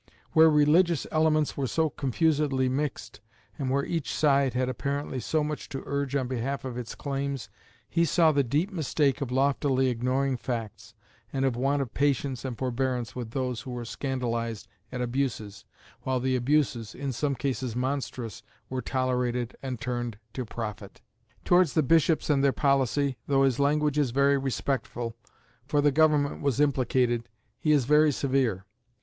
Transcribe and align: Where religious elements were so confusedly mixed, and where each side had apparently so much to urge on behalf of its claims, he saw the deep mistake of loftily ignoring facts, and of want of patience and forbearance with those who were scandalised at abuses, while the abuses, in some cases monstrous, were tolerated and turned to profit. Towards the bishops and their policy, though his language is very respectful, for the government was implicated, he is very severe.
Where 0.31 0.49
religious 0.49 1.05
elements 1.11 1.55
were 1.55 1.67
so 1.67 1.87
confusedly 1.91 2.67
mixed, 2.67 3.21
and 3.59 3.69
where 3.69 3.85
each 3.85 4.11
side 4.11 4.55
had 4.55 4.67
apparently 4.67 5.19
so 5.19 5.43
much 5.43 5.69
to 5.69 5.83
urge 5.85 6.15
on 6.15 6.27
behalf 6.27 6.65
of 6.65 6.75
its 6.75 6.95
claims, 6.95 7.49
he 7.87 8.03
saw 8.03 8.31
the 8.31 8.43
deep 8.43 8.71
mistake 8.73 9.21
of 9.21 9.31
loftily 9.31 9.89
ignoring 9.89 10.37
facts, 10.37 10.95
and 11.31 11.45
of 11.45 11.55
want 11.55 11.83
of 11.83 11.93
patience 11.93 12.43
and 12.43 12.57
forbearance 12.57 13.15
with 13.15 13.29
those 13.29 13.61
who 13.61 13.69
were 13.69 13.85
scandalised 13.85 14.67
at 14.91 15.01
abuses, 15.01 15.65
while 16.01 16.19
the 16.19 16.35
abuses, 16.35 16.95
in 16.95 17.11
some 17.11 17.35
cases 17.35 17.75
monstrous, 17.75 18.41
were 18.71 18.81
tolerated 18.81 19.55
and 19.61 19.79
turned 19.79 20.17
to 20.33 20.43
profit. 20.45 21.01
Towards 21.45 21.73
the 21.73 21.83
bishops 21.83 22.27
and 22.27 22.43
their 22.43 22.51
policy, 22.51 23.17
though 23.27 23.43
his 23.43 23.59
language 23.59 23.99
is 23.99 24.09
very 24.09 24.39
respectful, 24.39 25.15
for 25.67 25.79
the 25.79 25.91
government 25.91 26.41
was 26.41 26.59
implicated, 26.59 27.29
he 27.59 27.71
is 27.71 27.85
very 27.85 28.11
severe. 28.11 28.65